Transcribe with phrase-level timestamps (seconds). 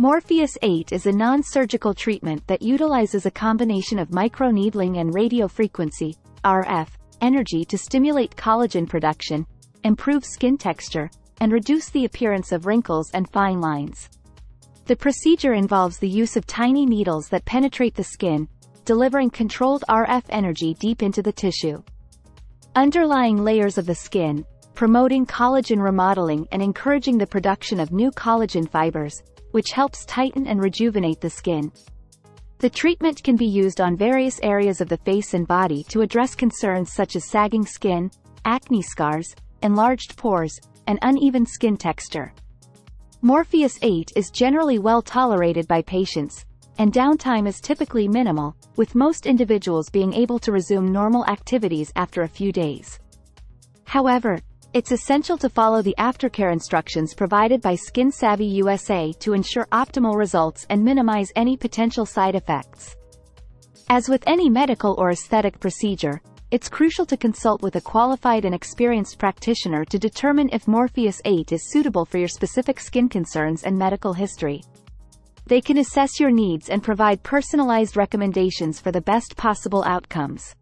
[0.00, 6.86] Morpheus 8 is a non-surgical treatment that utilizes a combination of microneedling and radiofrequency, RF,
[7.20, 9.44] energy to stimulate collagen production,
[9.82, 14.08] improve skin texture, and reduce the appearance of wrinkles and fine lines.
[14.86, 18.48] The procedure involves the use of tiny needles that penetrate the skin,
[18.84, 21.82] delivering controlled RF energy deep into the tissue.
[22.76, 28.70] Underlying layers of the skin, promoting collagen remodeling and encouraging the production of new collagen
[28.70, 31.72] fibers, which helps tighten and rejuvenate the skin.
[32.58, 36.34] The treatment can be used on various areas of the face and body to address
[36.34, 38.10] concerns such as sagging skin,
[38.44, 42.32] acne scars, enlarged pores, and uneven skin texture.
[43.22, 46.44] Morpheus 8 is generally well tolerated by patients,
[46.78, 52.22] and downtime is typically minimal, with most individuals being able to resume normal activities after
[52.22, 52.98] a few days.
[53.84, 54.38] However,
[54.78, 60.14] it's essential to follow the aftercare instructions provided by Skin Savvy USA to ensure optimal
[60.14, 62.94] results and minimize any potential side effects.
[63.90, 66.22] As with any medical or aesthetic procedure,
[66.52, 71.50] it's crucial to consult with a qualified and experienced practitioner to determine if Morpheus 8
[71.50, 74.62] is suitable for your specific skin concerns and medical history.
[75.46, 80.54] They can assess your needs and provide personalized recommendations for the best possible outcomes.